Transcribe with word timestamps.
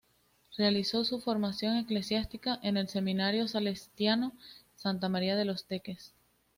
Realizó 0.57 1.05
su 1.05 1.21
formación 1.21 1.77
eclesiástica 1.77 2.59
en 2.63 2.75
el 2.77 2.89
Seminario 2.89 3.47
Salesiano 3.47 4.33
Santa 4.75 5.09
María 5.09 5.35
de 5.35 5.45
Los 5.45 5.65
Teques. 5.67 6.15